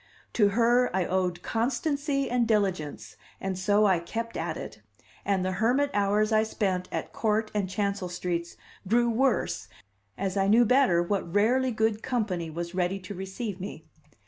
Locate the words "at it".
4.35-4.81